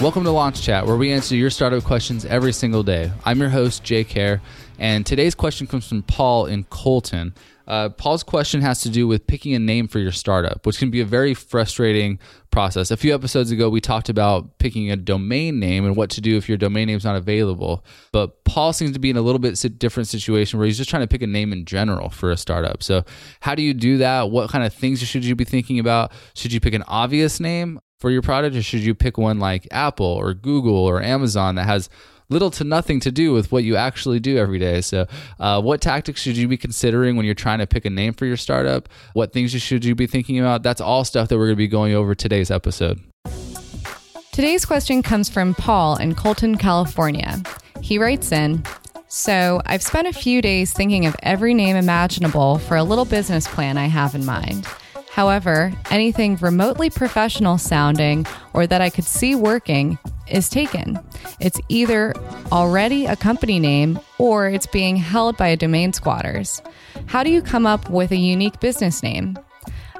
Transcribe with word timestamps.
Welcome 0.00 0.24
to 0.24 0.30
Launch 0.30 0.62
Chat, 0.62 0.86
where 0.86 0.96
we 0.96 1.12
answer 1.12 1.36
your 1.36 1.50
startup 1.50 1.84
questions 1.84 2.24
every 2.24 2.54
single 2.54 2.82
day. 2.82 3.12
I'm 3.26 3.38
your 3.38 3.50
host, 3.50 3.84
Jake 3.84 4.10
Hare, 4.12 4.40
and 4.78 5.04
today's 5.04 5.34
question 5.34 5.66
comes 5.66 5.86
from 5.86 6.02
Paul 6.04 6.46
in 6.46 6.64
Colton. 6.64 7.34
Uh, 7.66 7.90
Paul's 7.90 8.22
question 8.22 8.62
has 8.62 8.80
to 8.80 8.88
do 8.88 9.06
with 9.06 9.26
picking 9.26 9.54
a 9.54 9.58
name 9.58 9.88
for 9.88 9.98
your 9.98 10.10
startup, 10.10 10.64
which 10.64 10.78
can 10.78 10.90
be 10.90 11.02
a 11.02 11.04
very 11.04 11.34
frustrating 11.34 12.18
process. 12.50 12.90
A 12.90 12.96
few 12.96 13.14
episodes 13.14 13.50
ago, 13.50 13.68
we 13.68 13.82
talked 13.82 14.08
about 14.08 14.56
picking 14.56 14.90
a 14.90 14.96
domain 14.96 15.60
name 15.60 15.84
and 15.84 15.94
what 15.94 16.08
to 16.10 16.22
do 16.22 16.38
if 16.38 16.48
your 16.48 16.56
domain 16.56 16.86
name 16.86 16.96
is 16.96 17.04
not 17.04 17.16
available. 17.16 17.84
But 18.10 18.42
Paul 18.44 18.72
seems 18.72 18.92
to 18.92 18.98
be 18.98 19.10
in 19.10 19.18
a 19.18 19.22
little 19.22 19.38
bit 19.38 19.62
different 19.78 20.08
situation 20.08 20.58
where 20.58 20.66
he's 20.66 20.78
just 20.78 20.88
trying 20.88 21.02
to 21.02 21.08
pick 21.08 21.20
a 21.20 21.26
name 21.26 21.52
in 21.52 21.66
general 21.66 22.08
for 22.08 22.30
a 22.30 22.38
startup. 22.38 22.82
So, 22.82 23.04
how 23.40 23.54
do 23.54 23.60
you 23.60 23.74
do 23.74 23.98
that? 23.98 24.30
What 24.30 24.48
kind 24.48 24.64
of 24.64 24.72
things 24.72 25.02
should 25.02 25.26
you 25.26 25.36
be 25.36 25.44
thinking 25.44 25.78
about? 25.78 26.10
Should 26.34 26.54
you 26.54 26.60
pick 26.60 26.72
an 26.72 26.84
obvious 26.84 27.38
name? 27.38 27.80
For 28.00 28.10
your 28.10 28.22
product, 28.22 28.56
or 28.56 28.62
should 28.62 28.80
you 28.80 28.94
pick 28.94 29.16
one 29.18 29.38
like 29.38 29.68
Apple 29.70 30.06
or 30.06 30.34
Google 30.34 30.74
or 30.74 31.02
Amazon 31.02 31.54
that 31.54 31.66
has 31.66 31.88
little 32.30 32.50
to 32.52 32.64
nothing 32.64 33.00
to 33.00 33.10
do 33.10 33.32
with 33.32 33.52
what 33.52 33.64
you 33.64 33.76
actually 33.76 34.20
do 34.20 34.38
every 34.38 34.58
day. 34.58 34.80
So, 34.80 35.06
uh, 35.38 35.60
what 35.60 35.80
tactics 35.80 36.22
should 36.22 36.36
you 36.36 36.48
be 36.48 36.56
considering 36.56 37.16
when 37.16 37.26
you're 37.26 37.34
trying 37.34 37.58
to 37.58 37.66
pick 37.66 37.84
a 37.84 37.90
name 37.90 38.14
for 38.14 38.24
your 38.24 38.36
startup? 38.36 38.88
What 39.12 39.32
things 39.32 39.50
should 39.50 39.84
you 39.84 39.94
be 39.94 40.06
thinking 40.06 40.38
about? 40.38 40.62
That's 40.62 40.80
all 40.80 41.04
stuff 41.04 41.28
that 41.28 41.36
we're 41.36 41.46
going 41.46 41.56
to 41.56 41.56
be 41.56 41.68
going 41.68 41.92
over 41.92 42.14
today's 42.14 42.50
episode. 42.50 43.00
Today's 44.32 44.64
question 44.64 45.02
comes 45.02 45.28
from 45.28 45.54
Paul 45.54 45.96
in 45.96 46.14
Colton, 46.14 46.56
California. 46.56 47.42
He 47.82 47.98
writes 47.98 48.32
in, 48.32 48.62
so, 49.12 49.60
I've 49.66 49.82
spent 49.82 50.06
a 50.06 50.12
few 50.12 50.40
days 50.40 50.72
thinking 50.72 51.04
of 51.04 51.16
every 51.24 51.52
name 51.52 51.74
imaginable 51.74 52.58
for 52.58 52.76
a 52.76 52.84
little 52.84 53.04
business 53.04 53.48
plan 53.48 53.76
I 53.76 53.86
have 53.86 54.14
in 54.14 54.24
mind. 54.24 54.68
However, 55.20 55.70
anything 55.90 56.36
remotely 56.36 56.88
professional 56.88 57.58
sounding 57.58 58.24
or 58.54 58.66
that 58.66 58.80
I 58.80 58.88
could 58.88 59.04
see 59.04 59.34
working 59.34 59.98
is 60.26 60.48
taken. 60.48 60.98
It's 61.40 61.60
either 61.68 62.14
already 62.50 63.04
a 63.04 63.16
company 63.16 63.58
name 63.58 64.00
or 64.16 64.48
it's 64.48 64.66
being 64.66 64.96
held 64.96 65.36
by 65.36 65.48
a 65.48 65.58
domain 65.58 65.92
squatters. 65.92 66.62
How 67.04 67.22
do 67.22 67.30
you 67.30 67.42
come 67.42 67.66
up 67.66 67.90
with 67.90 68.12
a 68.12 68.16
unique 68.16 68.60
business 68.60 69.02
name? 69.02 69.38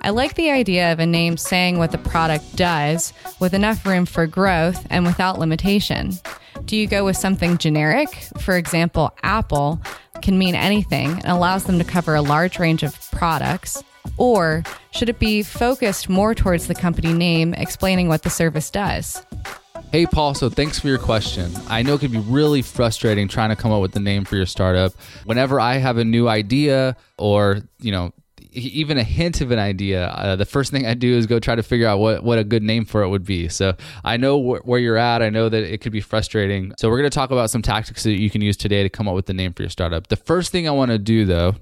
I 0.01 0.09
like 0.09 0.37
the 0.37 0.51
idea 0.51 0.91
of 0.91 1.01
a 1.01 1.07
name 1.07 1.37
saying 1.37 1.77
what 1.77 1.93
the 1.93 1.99
product 1.99 2.57
does 2.57 3.13
with 3.41 3.53
enough 3.53 3.85
room 3.85 4.07
for 4.07 4.27
growth 4.27 4.87
and 4.89 5.05
without 5.05 5.39
limitation. 5.39 6.13
Do 6.65 6.79
you 6.79 6.87
go 6.87 7.05
with 7.05 7.19
something 7.19 7.59
generic? 7.59 8.09
For 8.39 8.57
example, 8.57 9.15
Apple 9.23 9.83
can 10.23 10.39
mean 10.39 10.55
anything 10.55 11.11
and 11.11 11.27
allows 11.27 11.65
them 11.65 11.79
to 11.79 11.85
cover 11.85 12.15
a 12.15 12.23
large 12.23 12.59
range 12.59 12.83
of 12.83 12.99
products. 13.11 13.85
Or 14.17 14.63
should 14.91 15.09
it 15.09 15.19
be 15.19 15.43
focused 15.43 16.09
more 16.09 16.35
towards 16.35 16.67
the 16.67 16.75
company 16.75 17.13
name, 17.13 17.55
explaining 17.55 18.09
what 18.09 18.23
the 18.23 18.31
service 18.31 18.71
does? 18.71 19.25
Hey, 19.93 20.07
Paul, 20.07 20.35
so 20.35 20.49
thanks 20.49 20.79
for 20.79 20.87
your 20.87 20.99
question. 20.99 21.51
I 21.69 21.83
know 21.83 21.95
it 21.95 22.01
can 22.01 22.13
be 22.13 22.19
really 22.19 22.63
frustrating 22.63 23.27
trying 23.27 23.51
to 23.51 23.57
come 23.57 23.73
up 23.73 23.83
with 23.83 23.93
the 23.93 24.01
name 24.01 24.25
for 24.25 24.37
your 24.37 24.47
startup. 24.47 24.93
Whenever 25.25 25.59
I 25.59 25.79
have 25.79 25.97
a 25.97 26.05
new 26.05 26.29
idea 26.29 26.97
or, 27.19 27.59
you 27.81 27.91
know, 27.91 28.13
even 28.53 28.99
a 28.99 29.03
hint 29.03 29.41
of 29.41 29.51
an 29.51 29.59
idea, 29.59 30.07
uh, 30.09 30.37
the 30.37 30.45
first 30.45 30.71
thing 30.71 30.87
I 30.87 30.95
do 30.95 31.17
is 31.17 31.27
go 31.27 31.41
try 31.41 31.55
to 31.55 31.63
figure 31.63 31.87
out 31.87 31.99
what, 31.99 32.23
what 32.23 32.39
a 32.39 32.45
good 32.45 32.63
name 32.63 32.85
for 32.85 33.03
it 33.03 33.09
would 33.09 33.25
be. 33.25 33.49
So 33.49 33.75
I 34.05 34.17
know 34.17 34.41
wh- 34.41 34.67
where 34.67 34.79
you're 34.79 34.97
at. 34.97 35.23
I 35.23 35.31
know 35.31 35.49
that 35.49 35.63
it 35.63 35.81
could 35.81 35.93
be 35.93 36.01
frustrating. 36.01 36.73
So 36.79 36.89
we're 36.89 36.99
going 36.99 37.11
to 37.11 37.15
talk 37.15 37.31
about 37.31 37.51
some 37.51 37.63
tactics 37.63 38.05
that 38.05 38.21
you 38.21 38.31
can 38.31 38.43
use 38.43 38.57
today 38.57 38.83
to 38.83 38.89
come 38.89 39.09
up 39.09 39.15
with 39.15 39.27
the 39.27 39.35
name 39.35 39.53
for 39.53 39.63
your 39.63 39.71
startup. 39.71 40.07
The 40.07 40.17
first 40.17 40.53
thing 40.53 40.69
I 40.69 40.73
want 40.73 40.91
to 40.91 40.99
do, 40.99 41.25
though, 41.25 41.57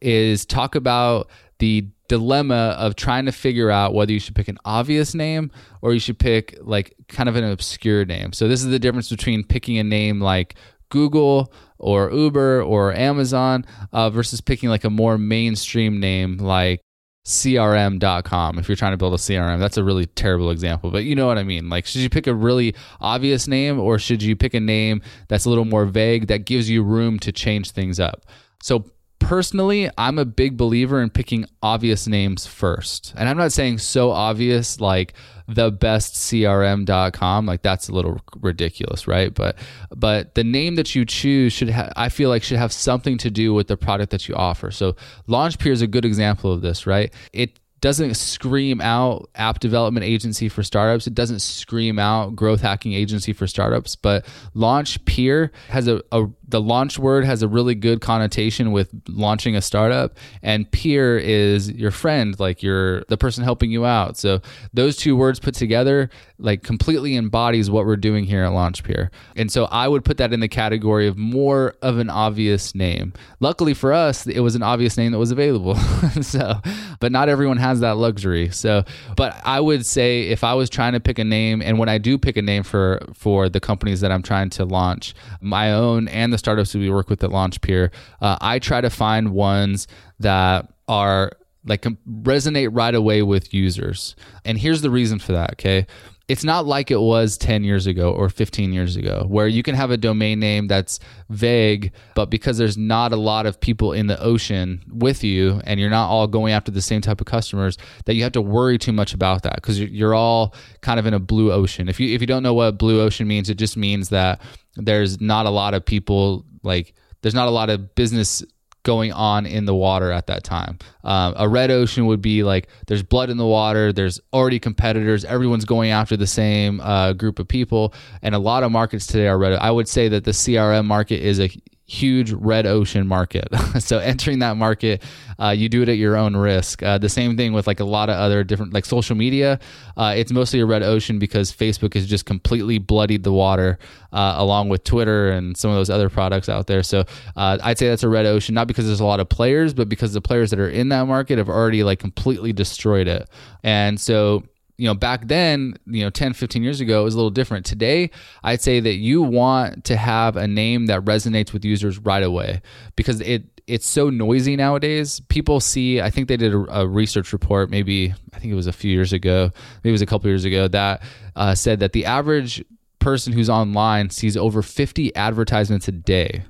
is 0.00 0.44
talk 0.44 0.74
about 0.74 1.28
the 1.62 1.86
dilemma 2.08 2.74
of 2.76 2.96
trying 2.96 3.24
to 3.24 3.30
figure 3.30 3.70
out 3.70 3.94
whether 3.94 4.12
you 4.12 4.18
should 4.18 4.34
pick 4.34 4.48
an 4.48 4.58
obvious 4.64 5.14
name 5.14 5.48
or 5.80 5.94
you 5.94 6.00
should 6.00 6.18
pick 6.18 6.58
like 6.60 6.92
kind 7.06 7.28
of 7.28 7.36
an 7.36 7.44
obscure 7.44 8.04
name. 8.04 8.32
So 8.32 8.48
this 8.48 8.64
is 8.64 8.70
the 8.70 8.80
difference 8.80 9.08
between 9.08 9.44
picking 9.44 9.78
a 9.78 9.84
name 9.84 10.20
like 10.20 10.56
Google 10.88 11.52
or 11.78 12.10
Uber 12.10 12.64
or 12.64 12.92
Amazon 12.92 13.64
uh, 13.92 14.10
versus 14.10 14.40
picking 14.40 14.70
like 14.70 14.82
a 14.82 14.90
more 14.90 15.16
mainstream 15.16 16.00
name 16.00 16.38
like 16.38 16.80
crm.com 17.24 18.58
if 18.58 18.68
you're 18.68 18.74
trying 18.74 18.90
to 18.90 18.96
build 18.96 19.14
a 19.14 19.16
crm 19.16 19.60
that's 19.60 19.76
a 19.76 19.84
really 19.84 20.06
terrible 20.06 20.50
example 20.50 20.90
but 20.90 21.04
you 21.04 21.14
know 21.14 21.28
what 21.28 21.38
i 21.38 21.44
mean. 21.44 21.68
Like 21.68 21.86
should 21.86 22.00
you 22.00 22.10
pick 22.10 22.26
a 22.26 22.34
really 22.34 22.74
obvious 23.00 23.46
name 23.46 23.78
or 23.78 24.00
should 24.00 24.24
you 24.24 24.34
pick 24.34 24.54
a 24.54 24.60
name 24.60 25.00
that's 25.28 25.44
a 25.44 25.48
little 25.48 25.64
more 25.64 25.84
vague 25.84 26.26
that 26.26 26.44
gives 26.44 26.68
you 26.68 26.82
room 26.82 27.20
to 27.20 27.30
change 27.30 27.70
things 27.70 28.00
up? 28.00 28.26
So 28.60 28.84
personally, 29.32 29.88
I'm 29.96 30.18
a 30.18 30.26
big 30.26 30.58
believer 30.58 31.00
in 31.00 31.08
picking 31.08 31.46
obvious 31.62 32.06
names 32.06 32.44
first. 32.44 33.14
And 33.16 33.30
I'm 33.30 33.38
not 33.38 33.50
saying 33.50 33.78
so 33.78 34.10
obvious 34.10 34.78
like 34.78 35.14
the 35.48 35.70
best 35.70 36.14
crm.com 36.14 37.46
like 37.46 37.62
that's 37.62 37.88
a 37.88 37.92
little 37.92 38.20
ridiculous 38.40 39.08
right 39.08 39.34
but 39.34 39.56
but 39.90 40.36
the 40.36 40.44
name 40.44 40.76
that 40.76 40.94
you 40.94 41.04
choose 41.04 41.52
should 41.52 41.68
i 41.96 42.08
feel 42.08 42.30
like 42.30 42.44
should 42.44 42.56
have 42.56 42.72
something 42.72 43.18
to 43.18 43.28
do 43.28 43.52
with 43.52 43.66
the 43.66 43.76
product 43.76 44.12
that 44.12 44.28
you 44.28 44.36
offer 44.36 44.70
so 44.70 44.94
launchpeer 45.28 45.72
is 45.72 45.82
a 45.82 45.86
good 45.88 46.04
example 46.04 46.52
of 46.52 46.62
this 46.62 46.86
right 46.86 47.12
it 47.32 47.58
doesn't 47.82 48.14
scream 48.14 48.80
out 48.80 49.28
app 49.34 49.58
development 49.58 50.04
agency 50.04 50.48
for 50.48 50.62
startups. 50.62 51.08
It 51.08 51.14
doesn't 51.14 51.40
scream 51.40 51.98
out 51.98 52.36
growth 52.36 52.60
hacking 52.60 52.92
agency 52.92 53.32
for 53.32 53.48
startups. 53.48 53.96
But 53.96 54.24
launch 54.54 55.04
peer 55.04 55.50
has 55.68 55.88
a, 55.88 56.00
a 56.12 56.28
the 56.52 56.60
launch 56.60 56.98
word 56.98 57.24
has 57.24 57.42
a 57.42 57.48
really 57.48 57.74
good 57.74 58.02
connotation 58.02 58.72
with 58.72 58.90
launching 59.08 59.56
a 59.56 59.62
startup 59.62 60.18
and 60.42 60.70
peer 60.70 61.16
is 61.16 61.72
your 61.72 61.90
friend 61.90 62.38
like 62.38 62.62
you're 62.62 63.04
the 63.04 63.16
person 63.16 63.42
helping 63.42 63.70
you 63.70 63.86
out. 63.86 64.18
So 64.18 64.42
those 64.74 64.96
two 64.96 65.16
words 65.16 65.40
put 65.40 65.54
together 65.54 66.10
like 66.38 66.62
completely 66.62 67.16
embodies 67.16 67.70
what 67.70 67.86
we're 67.86 67.96
doing 67.96 68.24
here 68.24 68.44
at 68.44 68.52
launch 68.52 68.84
peer. 68.84 69.10
And 69.34 69.50
so 69.50 69.64
i 69.66 69.88
would 69.88 70.04
put 70.04 70.18
that 70.18 70.34
in 70.34 70.40
the 70.40 70.48
category 70.48 71.08
of 71.08 71.16
more 71.16 71.74
of 71.80 71.96
an 71.96 72.10
obvious 72.10 72.74
name. 72.74 73.14
Luckily 73.40 73.72
for 73.72 73.94
us 73.94 74.26
it 74.26 74.40
was 74.40 74.54
an 74.54 74.62
obvious 74.62 74.98
name 74.98 75.12
that 75.12 75.18
was 75.18 75.30
available. 75.30 75.76
So 76.20 76.60
but 77.00 77.10
not 77.10 77.28
everyone 77.28 77.56
has 77.56 77.80
that 77.80 77.96
luxury. 77.96 78.50
So 78.50 78.84
but 79.16 79.40
i 79.42 79.58
would 79.58 79.86
say 79.86 80.28
if 80.28 80.44
i 80.44 80.52
was 80.52 80.68
trying 80.68 80.92
to 80.92 81.00
pick 81.00 81.18
a 81.18 81.24
name 81.24 81.62
and 81.62 81.78
when 81.78 81.88
i 81.88 81.96
do 81.96 82.18
pick 82.18 82.36
a 82.36 82.42
name 82.42 82.62
for 82.62 83.00
for 83.14 83.48
the 83.48 83.60
companies 83.60 84.02
that 84.02 84.12
i'm 84.12 84.22
trying 84.22 84.50
to 84.50 84.64
launch 84.66 85.14
my 85.40 85.72
own 85.72 86.08
and 86.08 86.30
the 86.32 86.41
startups 86.42 86.72
that 86.72 86.80
we 86.80 86.90
work 86.90 87.08
with 87.08 87.22
at 87.22 87.30
LaunchPeer, 87.30 87.92
uh, 88.20 88.36
I 88.40 88.58
try 88.58 88.80
to 88.80 88.90
find 88.90 89.30
ones 89.30 89.86
that 90.18 90.68
are 90.88 91.30
like 91.64 91.82
resonate 91.82 92.70
right 92.72 92.94
away 92.94 93.22
with 93.22 93.54
users. 93.54 94.16
And 94.44 94.58
here's 94.58 94.80
the 94.80 94.90
reason 94.90 95.20
for 95.20 95.30
that, 95.32 95.52
okay? 95.52 95.86
It's 96.28 96.44
not 96.44 96.66
like 96.66 96.90
it 96.90 97.00
was 97.00 97.36
10 97.36 97.64
years 97.64 97.86
ago 97.86 98.12
or 98.12 98.28
15 98.28 98.72
years 98.72 98.96
ago, 98.96 99.24
where 99.28 99.48
you 99.48 99.62
can 99.62 99.74
have 99.74 99.90
a 99.90 99.96
domain 99.96 100.38
name 100.40 100.68
that's 100.68 101.00
vague, 101.28 101.92
but 102.14 102.30
because 102.30 102.58
there's 102.58 102.78
not 102.78 103.12
a 103.12 103.16
lot 103.16 103.46
of 103.46 103.60
people 103.60 103.92
in 103.92 104.06
the 104.06 104.20
ocean 104.22 104.82
with 104.88 105.24
you 105.24 105.60
and 105.64 105.80
you're 105.80 105.90
not 105.90 106.08
all 106.08 106.26
going 106.26 106.52
after 106.52 106.70
the 106.70 106.82
same 106.82 107.00
type 107.00 107.20
of 107.20 107.26
customers, 107.26 107.76
that 108.06 108.14
you 108.14 108.22
have 108.22 108.32
to 108.32 108.42
worry 108.42 108.78
too 108.78 108.92
much 108.92 109.14
about 109.14 109.42
that 109.42 109.56
because 109.56 109.80
you're 109.80 110.14
all 110.14 110.54
kind 110.80 110.98
of 111.00 111.06
in 111.06 111.14
a 111.14 111.18
blue 111.18 111.52
ocean. 111.52 111.88
If 111.88 111.98
you, 111.98 112.14
if 112.14 112.20
you 112.20 112.26
don't 112.26 112.42
know 112.42 112.54
what 112.54 112.78
blue 112.78 113.00
ocean 113.00 113.26
means, 113.26 113.50
it 113.50 113.58
just 113.58 113.76
means 113.76 114.08
that 114.10 114.40
there's 114.76 115.20
not 115.20 115.46
a 115.46 115.50
lot 115.50 115.74
of 115.74 115.84
people 115.84 116.44
like 116.62 116.94
there's 117.22 117.34
not 117.34 117.48
a 117.48 117.50
lot 117.50 117.70
of 117.70 117.94
business 117.94 118.44
going 118.82 119.12
on 119.12 119.46
in 119.46 119.64
the 119.64 119.74
water 119.74 120.10
at 120.10 120.26
that 120.26 120.44
time. 120.44 120.78
Um, 121.04 121.34
a 121.36 121.48
red 121.48 121.70
ocean 121.70 122.06
would 122.06 122.22
be 122.22 122.42
like 122.42 122.68
there's 122.86 123.02
blood 123.02 123.30
in 123.30 123.36
the 123.36 123.46
water, 123.46 123.92
there's 123.92 124.20
already 124.32 124.58
competitors, 124.58 125.24
everyone's 125.24 125.64
going 125.64 125.90
after 125.90 126.16
the 126.16 126.26
same 126.26 126.80
uh, 126.80 127.12
group 127.12 127.38
of 127.38 127.48
people, 127.48 127.94
and 128.22 128.34
a 128.34 128.38
lot 128.38 128.62
of 128.62 128.72
markets 128.72 129.06
today 129.06 129.28
are 129.28 129.38
red. 129.38 129.52
I 129.54 129.70
would 129.70 129.88
say 129.88 130.08
that 130.08 130.24
the 130.24 130.32
CRM 130.32 130.84
market 130.86 131.20
is 131.20 131.40
a 131.40 131.50
huge 131.92 132.32
red 132.32 132.64
ocean 132.64 133.06
market. 133.06 133.46
so 133.78 133.98
entering 133.98 134.38
that 134.38 134.56
market, 134.56 135.02
uh, 135.38 135.50
you 135.50 135.68
do 135.68 135.82
it 135.82 135.88
at 135.90 135.98
your 135.98 136.16
own 136.16 136.34
risk. 136.34 136.82
Uh, 136.82 136.96
the 136.96 137.08
same 137.08 137.36
thing 137.36 137.52
with 137.52 137.66
like 137.66 137.80
a 137.80 137.84
lot 137.84 138.08
of 138.08 138.16
other 138.16 138.42
different 138.42 138.72
like 138.72 138.86
social 138.86 139.14
media. 139.14 139.60
Uh, 139.96 140.14
it's 140.16 140.32
mostly 140.32 140.60
a 140.60 140.66
red 140.66 140.82
ocean 140.82 141.18
because 141.18 141.52
Facebook 141.52 141.92
has 141.92 142.06
just 142.06 142.24
completely 142.24 142.78
bloodied 142.78 143.24
the 143.24 143.32
water, 143.32 143.78
uh, 144.12 144.34
along 144.38 144.70
with 144.70 144.84
Twitter 144.84 145.30
and 145.32 145.54
some 145.54 145.70
of 145.70 145.76
those 145.76 145.90
other 145.90 146.08
products 146.08 146.48
out 146.48 146.66
there. 146.66 146.82
So 146.82 147.04
uh, 147.36 147.58
I'd 147.62 147.78
say 147.78 147.88
that's 147.88 148.02
a 148.02 148.08
red 148.08 148.24
ocean, 148.24 148.54
not 148.54 148.68
because 148.68 148.86
there's 148.86 149.00
a 149.00 149.04
lot 149.04 149.20
of 149.20 149.28
players, 149.28 149.74
but 149.74 149.88
because 149.90 150.14
the 150.14 150.22
players 150.22 150.50
that 150.50 150.58
are 150.58 150.70
in 150.70 150.88
that 150.88 151.06
market 151.06 151.36
have 151.36 151.50
already 151.50 151.84
like 151.84 151.98
completely 151.98 152.54
destroyed 152.54 153.06
it. 153.06 153.28
And 153.62 154.00
so 154.00 154.44
you 154.82 154.88
know 154.88 154.94
back 154.94 155.28
then 155.28 155.76
you 155.86 156.02
know 156.02 156.10
10 156.10 156.32
15 156.32 156.60
years 156.64 156.80
ago 156.80 157.02
it 157.02 157.04
was 157.04 157.14
a 157.14 157.16
little 157.16 157.30
different. 157.30 157.64
Today 157.64 158.10
i'd 158.42 158.60
say 158.60 158.80
that 158.80 158.94
you 158.94 159.22
want 159.22 159.84
to 159.84 159.96
have 159.96 160.36
a 160.36 160.48
name 160.48 160.86
that 160.86 161.04
resonates 161.04 161.52
with 161.52 161.64
users 161.64 162.00
right 162.00 162.24
away 162.24 162.60
because 162.96 163.20
it 163.20 163.44
it's 163.68 163.86
so 163.86 164.10
noisy 164.10 164.56
nowadays. 164.56 165.20
People 165.28 165.60
see 165.60 166.00
i 166.00 166.10
think 166.10 166.26
they 166.26 166.36
did 166.36 166.52
a, 166.52 166.80
a 166.80 166.86
research 166.86 167.32
report 167.32 167.70
maybe 167.70 168.12
i 168.34 168.38
think 168.40 168.50
it 168.52 168.56
was 168.56 168.66
a 168.66 168.72
few 168.72 168.90
years 168.90 169.12
ago 169.12 169.52
maybe 169.84 169.90
it 169.90 169.92
was 169.92 170.02
a 170.02 170.06
couple 170.06 170.28
years 170.28 170.44
ago 170.44 170.66
that 170.66 171.00
uh, 171.36 171.54
said 171.54 171.78
that 171.78 171.92
the 171.92 172.04
average 172.04 172.64
person 172.98 173.32
who's 173.32 173.48
online 173.48 174.10
sees 174.10 174.36
over 174.36 174.62
50 174.62 175.14
advertisements 175.14 175.86
a 175.86 175.92
day 175.92 176.42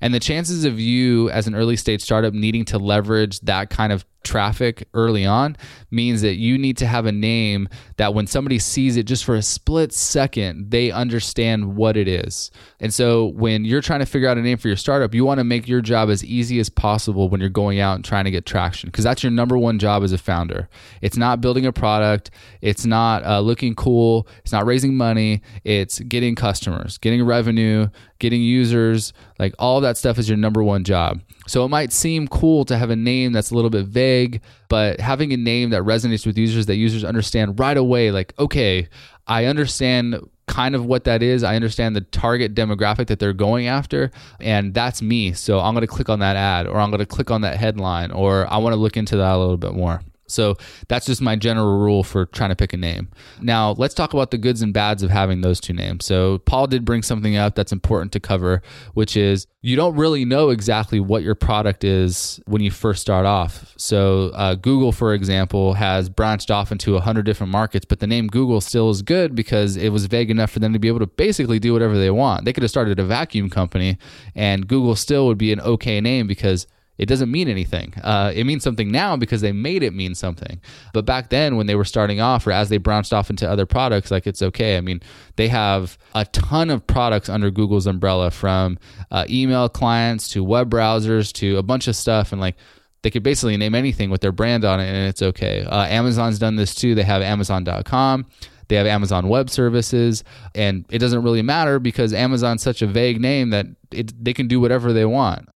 and 0.00 0.14
the 0.14 0.20
chances 0.20 0.64
of 0.64 0.78
you 0.80 1.30
as 1.30 1.46
an 1.46 1.54
early 1.54 1.76
stage 1.76 2.02
startup 2.02 2.34
needing 2.34 2.64
to 2.66 2.78
leverage 2.78 3.40
that 3.40 3.70
kind 3.70 3.92
of 3.92 4.04
traffic 4.24 4.86
early 4.94 5.24
on 5.24 5.56
means 5.90 6.22
that 6.22 6.34
you 6.34 6.58
need 6.58 6.76
to 6.76 6.86
have 6.86 7.06
a 7.06 7.12
name 7.12 7.68
that 7.96 8.12
when 8.14 8.26
somebody 8.26 8.58
sees 8.58 8.96
it 8.96 9.04
just 9.04 9.24
for 9.24 9.34
a 9.34 9.42
split 9.42 9.92
second, 9.92 10.70
they 10.70 10.90
understand 10.90 11.76
what 11.76 11.96
it 11.96 12.06
is. 12.06 12.50
And 12.80 12.92
so 12.92 13.26
when 13.26 13.64
you're 13.64 13.80
trying 13.80 14.00
to 14.00 14.06
figure 14.06 14.28
out 14.28 14.36
a 14.36 14.42
name 14.42 14.58
for 14.58 14.68
your 14.68 14.76
startup, 14.76 15.14
you 15.14 15.24
want 15.24 15.38
to 15.38 15.44
make 15.44 15.66
your 15.68 15.80
job 15.80 16.10
as 16.10 16.24
easy 16.24 16.58
as 16.58 16.68
possible 16.68 17.28
when 17.28 17.40
you're 17.40 17.48
going 17.48 17.80
out 17.80 17.94
and 17.94 18.04
trying 18.04 18.24
to 18.24 18.30
get 18.30 18.44
traction 18.44 18.88
because 18.88 19.04
that's 19.04 19.22
your 19.22 19.32
number 19.32 19.56
one 19.56 19.78
job 19.78 20.02
as 20.02 20.12
a 20.12 20.18
founder. 20.18 20.68
It's 21.00 21.16
not 21.16 21.40
building 21.40 21.64
a 21.64 21.72
product, 21.72 22.30
it's 22.60 22.84
not 22.84 23.24
uh, 23.24 23.40
looking 23.40 23.74
cool, 23.74 24.28
it's 24.40 24.52
not 24.52 24.66
raising 24.66 24.96
money, 24.96 25.42
it's 25.64 26.00
getting 26.00 26.34
customers, 26.34 26.98
getting 26.98 27.24
revenue, 27.24 27.88
getting 28.18 28.42
users, 28.42 29.12
like 29.38 29.54
all 29.58 29.67
that 29.80 29.96
stuff 29.96 30.18
is 30.18 30.28
your 30.28 30.38
number 30.38 30.62
one 30.62 30.84
job. 30.84 31.20
So 31.46 31.64
it 31.64 31.68
might 31.68 31.92
seem 31.92 32.28
cool 32.28 32.64
to 32.66 32.76
have 32.76 32.90
a 32.90 32.96
name 32.96 33.32
that's 33.32 33.50
a 33.50 33.54
little 33.54 33.70
bit 33.70 33.86
vague, 33.86 34.42
but 34.68 35.00
having 35.00 35.32
a 35.32 35.36
name 35.36 35.70
that 35.70 35.82
resonates 35.82 36.26
with 36.26 36.36
users 36.36 36.66
that 36.66 36.76
users 36.76 37.04
understand 37.04 37.58
right 37.58 37.76
away, 37.76 38.10
like, 38.10 38.34
okay, 38.38 38.88
I 39.26 39.46
understand 39.46 40.16
kind 40.46 40.74
of 40.74 40.84
what 40.86 41.04
that 41.04 41.22
is. 41.22 41.42
I 41.42 41.56
understand 41.56 41.94
the 41.94 42.00
target 42.00 42.54
demographic 42.54 43.06
that 43.06 43.18
they're 43.18 43.32
going 43.32 43.66
after, 43.66 44.10
and 44.40 44.74
that's 44.74 45.00
me. 45.00 45.32
So 45.32 45.60
I'm 45.60 45.74
going 45.74 45.86
to 45.86 45.86
click 45.86 46.08
on 46.08 46.18
that 46.18 46.36
ad, 46.36 46.66
or 46.66 46.78
I'm 46.80 46.90
going 46.90 47.00
to 47.00 47.06
click 47.06 47.30
on 47.30 47.42
that 47.42 47.56
headline, 47.58 48.10
or 48.10 48.50
I 48.52 48.58
want 48.58 48.72
to 48.74 48.78
look 48.80 48.96
into 48.96 49.16
that 49.16 49.34
a 49.34 49.38
little 49.38 49.56
bit 49.56 49.74
more. 49.74 50.00
So 50.28 50.56
that's 50.88 51.06
just 51.06 51.20
my 51.20 51.36
general 51.36 51.78
rule 51.78 52.04
for 52.04 52.26
trying 52.26 52.50
to 52.50 52.56
pick 52.56 52.72
a 52.72 52.76
name. 52.76 53.08
Now, 53.40 53.72
let's 53.72 53.94
talk 53.94 54.12
about 54.12 54.30
the 54.30 54.38
goods 54.38 54.62
and 54.62 54.72
bads 54.72 55.02
of 55.02 55.10
having 55.10 55.40
those 55.40 55.60
two 55.60 55.72
names. 55.72 56.04
So, 56.04 56.38
Paul 56.38 56.66
did 56.66 56.84
bring 56.84 57.02
something 57.02 57.36
up 57.36 57.54
that's 57.54 57.72
important 57.72 58.12
to 58.12 58.20
cover, 58.20 58.62
which 58.94 59.16
is 59.16 59.46
you 59.60 59.74
don't 59.74 59.96
really 59.96 60.24
know 60.24 60.50
exactly 60.50 61.00
what 61.00 61.22
your 61.22 61.34
product 61.34 61.82
is 61.82 62.40
when 62.46 62.62
you 62.62 62.70
first 62.70 63.00
start 63.00 63.26
off. 63.26 63.74
So, 63.76 64.30
uh, 64.34 64.54
Google, 64.54 64.92
for 64.92 65.14
example, 65.14 65.74
has 65.74 66.08
branched 66.08 66.50
off 66.50 66.70
into 66.70 66.92
100 66.92 67.24
different 67.24 67.50
markets, 67.50 67.84
but 67.84 67.98
the 67.98 68.06
name 68.06 68.28
Google 68.28 68.60
still 68.60 68.90
is 68.90 69.02
good 69.02 69.34
because 69.34 69.76
it 69.76 69.88
was 69.88 70.06
vague 70.06 70.30
enough 70.30 70.50
for 70.50 70.60
them 70.60 70.72
to 70.72 70.78
be 70.78 70.88
able 70.88 71.00
to 71.00 71.06
basically 71.06 71.58
do 71.58 71.72
whatever 71.72 71.98
they 71.98 72.10
want. 72.10 72.44
They 72.44 72.52
could 72.52 72.62
have 72.62 72.70
started 72.70 73.00
a 73.00 73.04
vacuum 73.04 73.50
company, 73.50 73.98
and 74.34 74.68
Google 74.68 74.94
still 74.94 75.26
would 75.26 75.38
be 75.38 75.52
an 75.52 75.60
okay 75.60 76.00
name 76.00 76.26
because 76.26 76.66
it 76.98 77.06
doesn't 77.06 77.30
mean 77.30 77.48
anything. 77.48 77.94
Uh, 78.02 78.32
it 78.34 78.44
means 78.44 78.64
something 78.64 78.90
now 78.90 79.16
because 79.16 79.40
they 79.40 79.52
made 79.52 79.82
it 79.82 79.94
mean 79.94 80.14
something. 80.14 80.60
But 80.92 81.06
back 81.06 81.30
then, 81.30 81.56
when 81.56 81.66
they 81.66 81.76
were 81.76 81.84
starting 81.84 82.20
off, 82.20 82.46
or 82.46 82.52
as 82.52 82.68
they 82.68 82.78
branched 82.78 83.12
off 83.12 83.30
into 83.30 83.48
other 83.48 83.66
products, 83.66 84.10
like 84.10 84.26
it's 84.26 84.42
okay. 84.42 84.76
I 84.76 84.80
mean, 84.80 85.00
they 85.36 85.48
have 85.48 85.96
a 86.14 86.24
ton 86.26 86.70
of 86.70 86.86
products 86.86 87.28
under 87.28 87.50
Google's 87.50 87.86
umbrella, 87.86 88.30
from 88.30 88.78
uh, 89.10 89.24
email 89.30 89.68
clients 89.68 90.28
to 90.30 90.42
web 90.42 90.70
browsers 90.70 91.32
to 91.34 91.56
a 91.56 91.62
bunch 91.62 91.88
of 91.88 91.96
stuff, 91.96 92.32
and 92.32 92.40
like 92.40 92.56
they 93.02 93.10
could 93.10 93.22
basically 93.22 93.56
name 93.56 93.74
anything 93.74 94.10
with 94.10 94.20
their 94.20 94.32
brand 94.32 94.64
on 94.64 94.80
it, 94.80 94.88
and 94.88 95.08
it's 95.08 95.22
okay. 95.22 95.64
Uh, 95.64 95.84
Amazon's 95.84 96.38
done 96.38 96.56
this 96.56 96.74
too. 96.74 96.94
They 96.94 97.04
have 97.04 97.22
Amazon.com. 97.22 98.26
They 98.68 98.76
have 98.76 98.86
Amazon 98.86 99.28
Web 99.28 99.48
Services, 99.48 100.24
and 100.54 100.84
it 100.90 100.98
doesn't 100.98 101.22
really 101.22 101.42
matter 101.42 101.78
because 101.78 102.12
Amazon's 102.12 102.62
such 102.62 102.82
a 102.82 102.86
vague 102.86 103.20
name 103.20 103.50
that 103.50 103.66
it, 103.90 104.12
they 104.22 104.34
can 104.34 104.46
do 104.46 104.60
whatever 104.60 104.92
they 104.92 105.06
want. 105.06 105.48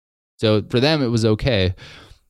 So 0.41 0.63
for 0.71 0.81
them, 0.81 1.03
it 1.03 1.09
was 1.09 1.27
okay. 1.27 1.75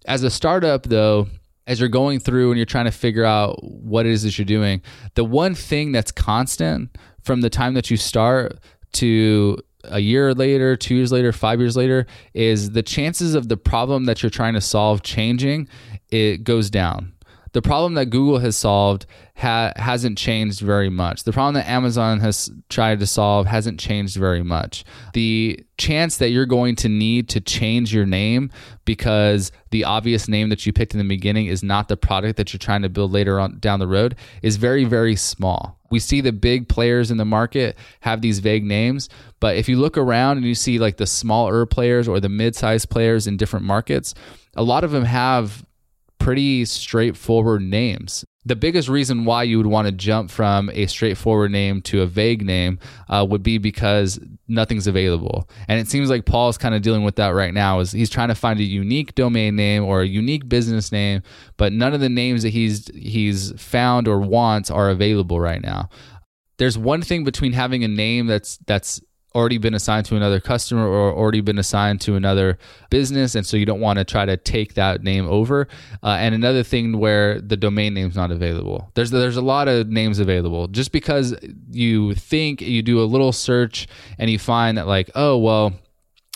As 0.04 0.24
a 0.24 0.30
startup, 0.30 0.82
though, 0.82 1.28
as 1.68 1.78
you're 1.78 1.88
going 1.88 2.18
through 2.18 2.50
and 2.50 2.58
you're 2.58 2.66
trying 2.66 2.86
to 2.86 2.90
figure 2.90 3.24
out 3.24 3.62
what 3.62 4.04
it 4.04 4.10
is 4.10 4.24
that 4.24 4.36
you're 4.36 4.44
doing, 4.44 4.82
the 5.14 5.22
one 5.22 5.54
thing 5.54 5.92
that's 5.92 6.10
constant 6.10 6.98
from 7.22 7.40
the 7.40 7.48
time 7.48 7.74
that 7.74 7.88
you 7.88 7.96
start 7.96 8.58
to 8.94 9.56
a 9.84 10.00
year 10.00 10.34
later, 10.34 10.74
two 10.74 10.96
years 10.96 11.12
later, 11.12 11.30
five 11.30 11.60
years 11.60 11.76
later, 11.76 12.04
is 12.34 12.72
the 12.72 12.82
chances 12.82 13.36
of 13.36 13.48
the 13.48 13.56
problem 13.56 14.06
that 14.06 14.24
you're 14.24 14.30
trying 14.30 14.54
to 14.54 14.60
solve 14.60 15.02
changing, 15.02 15.68
it 16.08 16.42
goes 16.42 16.68
down 16.68 17.12
the 17.52 17.62
problem 17.62 17.94
that 17.94 18.06
Google 18.06 18.38
has 18.38 18.56
solved 18.56 19.06
ha- 19.34 19.72
hasn't 19.76 20.18
changed 20.18 20.60
very 20.60 20.88
much. 20.88 21.24
The 21.24 21.32
problem 21.32 21.54
that 21.54 21.68
Amazon 21.68 22.20
has 22.20 22.50
tried 22.68 23.00
to 23.00 23.06
solve 23.06 23.46
hasn't 23.46 23.80
changed 23.80 24.16
very 24.16 24.42
much. 24.42 24.84
The 25.14 25.64
chance 25.76 26.18
that 26.18 26.30
you're 26.30 26.46
going 26.46 26.76
to 26.76 26.88
need 26.88 27.28
to 27.30 27.40
change 27.40 27.92
your 27.92 28.06
name 28.06 28.50
because 28.84 29.50
the 29.70 29.84
obvious 29.84 30.28
name 30.28 30.50
that 30.50 30.64
you 30.66 30.72
picked 30.72 30.92
in 30.94 30.98
the 30.98 31.04
beginning 31.04 31.46
is 31.46 31.62
not 31.62 31.88
the 31.88 31.96
product 31.96 32.36
that 32.36 32.52
you're 32.52 32.58
trying 32.58 32.82
to 32.82 32.88
build 32.88 33.12
later 33.12 33.40
on 33.40 33.58
down 33.58 33.80
the 33.80 33.88
road 33.88 34.14
is 34.42 34.56
very 34.56 34.84
very 34.84 35.16
small. 35.16 35.78
We 35.90 35.98
see 35.98 36.20
the 36.20 36.32
big 36.32 36.68
players 36.68 37.10
in 37.10 37.16
the 37.16 37.24
market 37.24 37.76
have 38.00 38.20
these 38.20 38.38
vague 38.38 38.64
names, 38.64 39.08
but 39.40 39.56
if 39.56 39.68
you 39.68 39.76
look 39.76 39.98
around 39.98 40.36
and 40.36 40.46
you 40.46 40.54
see 40.54 40.78
like 40.78 40.98
the 40.98 41.06
smaller 41.06 41.66
players 41.66 42.06
or 42.06 42.20
the 42.20 42.28
mid-sized 42.28 42.90
players 42.90 43.26
in 43.26 43.36
different 43.36 43.66
markets, 43.66 44.14
a 44.54 44.62
lot 44.62 44.84
of 44.84 44.92
them 44.92 45.04
have 45.04 45.64
pretty 46.20 46.64
straightforward 46.64 47.62
names. 47.62 48.24
The 48.46 48.56
biggest 48.56 48.88
reason 48.88 49.24
why 49.24 49.42
you 49.42 49.58
would 49.58 49.66
want 49.66 49.86
to 49.86 49.92
jump 49.92 50.30
from 50.30 50.70
a 50.72 50.86
straightforward 50.86 51.50
name 51.50 51.82
to 51.82 52.02
a 52.02 52.06
vague 52.06 52.42
name 52.42 52.78
uh, 53.08 53.26
would 53.28 53.42
be 53.42 53.58
because 53.58 54.18
nothing's 54.48 54.86
available. 54.86 55.48
And 55.68 55.78
it 55.80 55.88
seems 55.88 56.08
like 56.08 56.24
Paul's 56.24 56.56
kind 56.56 56.74
of 56.74 56.80
dealing 56.80 57.02
with 57.02 57.16
that 57.16 57.30
right 57.30 57.52
now. 57.52 57.80
Is 57.80 57.92
he's 57.92 58.08
trying 58.08 58.28
to 58.28 58.34
find 58.34 58.58
a 58.60 58.64
unique 58.64 59.14
domain 59.14 59.56
name 59.56 59.84
or 59.84 60.00
a 60.00 60.06
unique 60.06 60.48
business 60.48 60.90
name, 60.90 61.22
but 61.58 61.72
none 61.72 61.92
of 61.92 62.00
the 62.00 62.08
names 62.08 62.42
that 62.42 62.50
he's 62.50 62.88
he's 62.94 63.52
found 63.60 64.08
or 64.08 64.20
wants 64.20 64.70
are 64.70 64.88
available 64.88 65.40
right 65.40 65.62
now. 65.62 65.90
There's 66.56 66.78
one 66.78 67.02
thing 67.02 67.24
between 67.24 67.52
having 67.52 67.84
a 67.84 67.88
name 67.88 68.26
that's 68.26 68.58
that's 68.66 69.02
already 69.34 69.58
been 69.58 69.74
assigned 69.74 70.06
to 70.06 70.16
another 70.16 70.40
customer 70.40 70.86
or 70.86 71.12
already 71.12 71.40
been 71.40 71.58
assigned 71.58 72.00
to 72.00 72.16
another 72.16 72.58
business 72.90 73.34
and 73.34 73.46
so 73.46 73.56
you 73.56 73.64
don't 73.64 73.80
want 73.80 73.98
to 73.98 74.04
try 74.04 74.24
to 74.24 74.36
take 74.36 74.74
that 74.74 75.02
name 75.02 75.26
over. 75.28 75.68
Uh, 76.02 76.16
and 76.18 76.34
another 76.34 76.62
thing 76.62 76.98
where 76.98 77.40
the 77.40 77.56
domain 77.56 77.94
name's 77.94 78.16
not 78.16 78.30
available. 78.30 78.90
There's 78.94 79.10
there's 79.10 79.36
a 79.36 79.42
lot 79.42 79.68
of 79.68 79.88
names 79.88 80.18
available. 80.18 80.68
Just 80.68 80.92
because 80.92 81.34
you 81.70 82.14
think 82.14 82.60
you 82.60 82.82
do 82.82 83.00
a 83.00 83.04
little 83.04 83.32
search 83.32 83.86
and 84.18 84.30
you 84.30 84.38
find 84.38 84.78
that 84.78 84.86
like 84.86 85.10
oh 85.14 85.38
well 85.38 85.72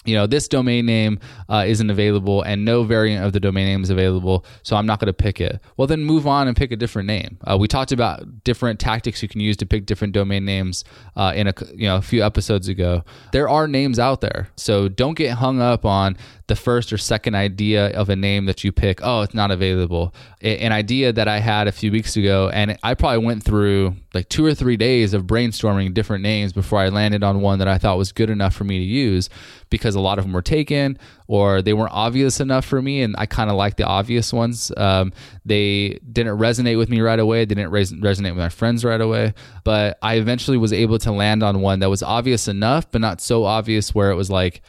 you 0.05 0.15
know 0.15 0.27
this 0.27 0.49
domain 0.49 0.87
name 0.87 1.19
uh, 1.49 1.65
isn't 1.67 1.91
available 1.91 2.43
and 2.43 2.65
no 2.65 2.85
variant 2.85 3.25
of 3.25 3.33
the 3.33 3.41
domain 3.41 3.67
name 3.67 3.83
is 3.83 3.91
available 3.91 4.45
so 4.63 4.77
i'm 4.77 4.87
not 4.87 5.01
going 5.01 5.07
to 5.07 5.13
pick 5.13 5.41
it. 5.41 5.61
Well 5.77 5.87
then 5.87 6.05
move 6.05 6.27
on 6.27 6.47
and 6.47 6.57
pick 6.57 6.71
a 6.73 6.77
different 6.77 7.07
name. 7.07 7.39
Uh, 7.45 7.57
we 7.59 7.69
talked 7.69 7.93
about 7.93 8.23
different 8.45 8.79
tactics 8.79 9.23
you 9.23 9.29
can 9.29 9.41
use 9.41 9.57
to 9.57 9.67
pick 9.67 9.87
different 9.87 10.13
domain 10.13 10.45
names 10.45 10.85
uh, 11.17 11.33
in 11.35 11.49
a 11.49 11.55
you 11.75 11.89
know 11.89 11.97
a 11.97 12.03
few 12.03 12.23
episodes 12.23 12.69
ago. 12.69 13.03
There 13.33 13.49
are 13.49 13.67
names 13.67 13.99
out 13.99 14.21
there. 14.21 14.49
So 14.57 14.89
don't 14.89 15.15
get 15.15 15.33
hung 15.35 15.61
up 15.61 15.85
on 15.85 16.17
the 16.47 16.57
first 16.57 16.93
or 16.93 16.99
second 16.99 17.35
idea 17.35 17.89
of 17.99 18.11
a 18.11 18.17
name 18.17 18.45
that 18.45 18.63
you 18.63 18.73
pick. 18.73 19.01
Oh 19.03 19.23
it's 19.23 19.35
not 19.35 19.51
available. 19.51 20.15
An 20.43 20.73
idea 20.73 21.13
that 21.13 21.29
i 21.29 21.39
had 21.39 21.67
a 21.67 21.73
few 21.73 21.91
weeks 21.91 22.17
ago 22.17 22.51
and 22.53 22.77
i 22.83 22.95
probably 22.95 23.25
went 23.25 23.43
through 23.43 23.95
like 24.13 24.29
two 24.29 24.45
or 24.45 24.55
three 24.55 24.77
days 24.77 25.15
of 25.15 25.25
brainstorming 25.25 25.95
different 25.95 26.23
names 26.23 26.53
before 26.53 26.79
i 26.79 26.89
landed 26.89 27.23
on 27.23 27.41
one 27.41 27.59
that 27.59 27.69
i 27.69 27.79
thought 27.79 27.97
was 27.97 28.13
good 28.13 28.31
enough 28.31 28.55
for 28.55 28.65
me 28.65 28.79
to 28.79 28.85
use 28.85 29.31
because 29.71 29.95
a 29.95 30.01
lot 30.01 30.19
of 30.19 30.25
them 30.25 30.33
were 30.33 30.43
taken 30.43 30.99
or 31.27 31.63
they 31.63 31.73
weren't 31.73 31.93
obvious 31.93 32.41
enough 32.41 32.65
for 32.65 32.81
me. 32.81 33.03
And 33.03 33.15
I 33.19 33.27
kind 33.27 33.51
of 33.51 33.57
like 33.57 33.77
the 33.77 33.85
obvious 33.85 34.33
ones. 34.33 34.71
Um, 34.77 35.13
they 35.45 35.99
didn't 36.11 36.39
resonate 36.39 36.79
with 36.79 36.89
me 36.89 37.01
right 37.01 37.19
away. 37.19 37.45
They 37.45 37.55
didn't 37.55 37.71
res- 37.71 37.93
resonate 37.93 38.31
with 38.31 38.39
my 38.39 38.49
friends 38.49 38.85
right 38.85 39.01
away. 39.01 39.35
But 39.65 39.99
I 40.03 40.17
eventually 40.17 40.59
was 40.59 40.73
able 40.73 40.99
to 41.01 41.13
land 41.13 41.43
on 41.43 41.61
one 41.61 41.81
that 41.81 41.91
was 41.91 42.03
obvious 42.03 42.49
enough, 42.49 42.91
but 42.91 43.01
not 43.01 43.21
so 43.21 43.45
obvious 43.45 43.95
where 43.95 44.11
it 44.11 44.17
was 44.17 44.31
like, 44.31 44.61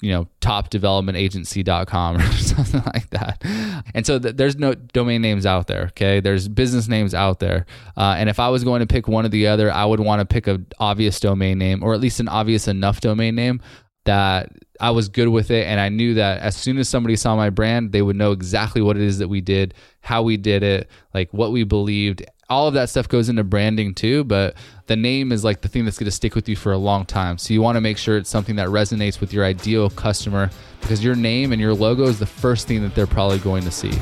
you 0.00 0.10
know, 0.10 0.26
topdevelopmentagency.com 0.40 2.16
or 2.20 2.32
something 2.32 2.82
like 2.92 3.08
that. 3.10 3.40
And 3.94 4.04
so 4.04 4.18
th- 4.18 4.34
there's 4.34 4.56
no 4.56 4.74
domain 4.74 5.22
names 5.22 5.46
out 5.46 5.68
there. 5.68 5.84
Okay. 5.84 6.18
There's 6.18 6.48
business 6.48 6.88
names 6.88 7.14
out 7.14 7.38
there. 7.38 7.66
Uh, 7.96 8.16
and 8.18 8.28
if 8.28 8.40
I 8.40 8.48
was 8.48 8.64
going 8.64 8.80
to 8.80 8.86
pick 8.86 9.06
one 9.06 9.24
or 9.24 9.28
the 9.28 9.46
other, 9.46 9.70
I 9.70 9.84
would 9.84 10.00
want 10.00 10.18
to 10.18 10.24
pick 10.26 10.48
an 10.48 10.66
obvious 10.80 11.20
domain 11.20 11.58
name 11.58 11.84
or 11.84 11.94
at 11.94 12.00
least 12.00 12.18
an 12.18 12.26
obvious 12.26 12.66
enough 12.66 13.00
domain 13.00 13.36
name 13.36 13.60
that 14.04 14.52
I 14.80 14.90
was 14.90 15.08
good 15.08 15.28
with 15.28 15.50
it. 15.50 15.66
And 15.66 15.80
I 15.80 15.88
knew 15.88 16.14
that 16.14 16.40
as 16.40 16.56
soon 16.56 16.78
as 16.78 16.88
somebody 16.88 17.16
saw 17.16 17.36
my 17.36 17.50
brand, 17.50 17.92
they 17.92 18.02
would 18.02 18.16
know 18.16 18.32
exactly 18.32 18.82
what 18.82 18.96
it 18.96 19.02
is 19.02 19.18
that 19.18 19.28
we 19.28 19.40
did, 19.40 19.74
how 20.00 20.22
we 20.22 20.36
did 20.36 20.62
it, 20.62 20.90
like 21.14 21.32
what 21.32 21.52
we 21.52 21.64
believed. 21.64 22.24
All 22.50 22.68
of 22.68 22.74
that 22.74 22.90
stuff 22.90 23.08
goes 23.08 23.28
into 23.28 23.44
branding 23.44 23.94
too, 23.94 24.24
but 24.24 24.56
the 24.86 24.96
name 24.96 25.32
is 25.32 25.44
like 25.44 25.62
the 25.62 25.68
thing 25.68 25.84
that's 25.84 25.98
going 25.98 26.06
to 26.06 26.10
stick 26.10 26.34
with 26.34 26.48
you 26.48 26.56
for 26.56 26.72
a 26.72 26.78
long 26.78 27.06
time. 27.06 27.38
So 27.38 27.54
you 27.54 27.62
want 27.62 27.76
to 27.76 27.80
make 27.80 27.96
sure 27.96 28.18
it's 28.18 28.28
something 28.28 28.56
that 28.56 28.68
resonates 28.68 29.20
with 29.20 29.32
your 29.32 29.44
ideal 29.44 29.88
customer 29.88 30.50
because 30.80 31.02
your 31.02 31.14
name 31.14 31.52
and 31.52 31.60
your 31.60 31.74
logo 31.74 32.04
is 32.04 32.18
the 32.18 32.26
first 32.26 32.66
thing 32.66 32.82
that 32.82 32.94
they're 32.94 33.06
probably 33.06 33.38
going 33.38 33.62
to 33.62 33.70
see. 33.70 33.92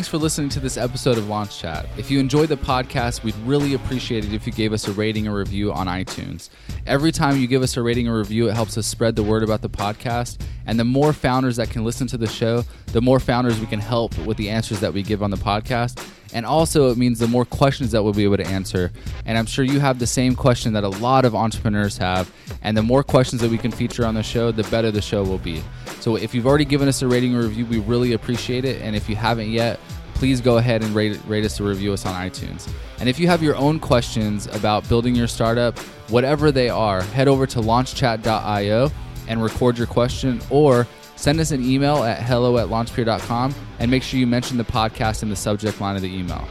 Thanks 0.00 0.08
for 0.08 0.16
listening 0.16 0.48
to 0.48 0.60
this 0.60 0.78
episode 0.78 1.18
of 1.18 1.28
Launch 1.28 1.58
Chat. 1.58 1.86
If 1.98 2.10
you 2.10 2.20
enjoyed 2.20 2.48
the 2.48 2.56
podcast, 2.56 3.22
we'd 3.22 3.36
really 3.44 3.74
appreciate 3.74 4.24
it 4.24 4.32
if 4.32 4.46
you 4.46 4.52
gave 4.54 4.72
us 4.72 4.88
a 4.88 4.92
rating 4.92 5.28
or 5.28 5.36
review 5.36 5.74
on 5.74 5.88
iTunes. 5.88 6.48
Every 6.86 7.12
time 7.12 7.36
you 7.36 7.46
give 7.46 7.60
us 7.60 7.76
a 7.76 7.82
rating 7.82 8.08
or 8.08 8.16
review, 8.16 8.48
it 8.48 8.54
helps 8.54 8.78
us 8.78 8.86
spread 8.86 9.14
the 9.14 9.22
word 9.22 9.42
about 9.42 9.60
the 9.60 9.68
podcast. 9.68 10.40
And 10.64 10.80
the 10.80 10.84
more 10.84 11.12
founders 11.12 11.56
that 11.56 11.68
can 11.68 11.84
listen 11.84 12.06
to 12.06 12.16
the 12.16 12.26
show, 12.26 12.64
the 12.86 13.02
more 13.02 13.20
founders 13.20 13.60
we 13.60 13.66
can 13.66 13.78
help 13.78 14.16
with 14.20 14.38
the 14.38 14.48
answers 14.48 14.80
that 14.80 14.94
we 14.94 15.02
give 15.02 15.22
on 15.22 15.30
the 15.30 15.36
podcast. 15.36 16.02
And 16.32 16.46
also, 16.46 16.90
it 16.90 16.98
means 16.98 17.18
the 17.18 17.26
more 17.26 17.44
questions 17.44 17.90
that 17.92 18.02
we'll 18.02 18.12
be 18.12 18.24
able 18.24 18.36
to 18.36 18.46
answer. 18.46 18.92
And 19.26 19.36
I'm 19.36 19.46
sure 19.46 19.64
you 19.64 19.80
have 19.80 19.98
the 19.98 20.06
same 20.06 20.34
question 20.34 20.72
that 20.74 20.84
a 20.84 20.88
lot 20.88 21.24
of 21.24 21.34
entrepreneurs 21.34 21.96
have. 21.98 22.32
And 22.62 22.76
the 22.76 22.82
more 22.82 23.02
questions 23.02 23.42
that 23.42 23.50
we 23.50 23.58
can 23.58 23.70
feature 23.70 24.06
on 24.06 24.14
the 24.14 24.22
show, 24.22 24.52
the 24.52 24.62
better 24.64 24.90
the 24.90 25.02
show 25.02 25.24
will 25.24 25.38
be. 25.38 25.62
So 26.00 26.16
if 26.16 26.34
you've 26.34 26.46
already 26.46 26.64
given 26.64 26.88
us 26.88 27.02
a 27.02 27.08
rating 27.08 27.34
or 27.34 27.42
review, 27.42 27.66
we 27.66 27.78
really 27.80 28.12
appreciate 28.12 28.64
it. 28.64 28.80
And 28.82 28.94
if 28.94 29.08
you 29.08 29.16
haven't 29.16 29.50
yet, 29.50 29.80
please 30.14 30.40
go 30.40 30.58
ahead 30.58 30.82
and 30.82 30.94
rate, 30.94 31.18
rate 31.26 31.44
us 31.44 31.60
or 31.60 31.64
review 31.64 31.92
us 31.92 32.04
on 32.04 32.14
iTunes. 32.14 32.70
And 32.98 33.08
if 33.08 33.18
you 33.18 33.26
have 33.26 33.42
your 33.42 33.56
own 33.56 33.80
questions 33.80 34.46
about 34.48 34.86
building 34.88 35.14
your 35.14 35.26
startup, 35.26 35.78
whatever 36.10 36.52
they 36.52 36.68
are, 36.68 37.00
head 37.00 37.26
over 37.26 37.46
to 37.46 37.60
launchchat.io 37.60 38.90
and 39.28 39.42
record 39.42 39.78
your 39.78 39.86
question 39.86 40.40
or 40.50 40.86
send 41.20 41.38
us 41.38 41.50
an 41.50 41.62
email 41.62 42.02
at 42.02 42.22
hello 42.22 42.56
at 42.56 42.68
launchpeer.com 42.68 43.54
and 43.78 43.90
make 43.90 44.02
sure 44.02 44.18
you 44.18 44.26
mention 44.26 44.56
the 44.56 44.64
podcast 44.64 45.22
in 45.22 45.28
the 45.28 45.36
subject 45.36 45.78
line 45.78 45.94
of 45.94 46.00
the 46.00 46.08
email. 46.08 46.48